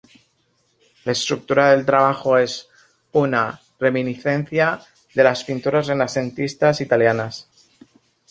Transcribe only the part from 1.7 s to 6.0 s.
trabajo es una reminiscencia de las pinturas